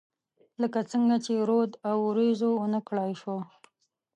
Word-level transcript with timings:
لکه 0.61 0.79
څنګه 0.91 1.15
چې 1.25 1.33
رود 1.49 1.71
او، 1.89 1.97
اوریځو 2.07 2.49
ونه 2.55 2.79
کړای 2.87 3.11
شوه 3.21 3.41